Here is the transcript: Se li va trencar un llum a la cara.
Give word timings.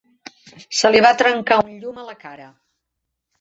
Se 0.77 0.89
li 0.93 1.01
va 1.07 1.11
trencar 1.23 1.59
un 1.65 1.77
llum 1.83 2.01
a 2.01 2.07
la 2.09 2.17
cara. 2.25 2.49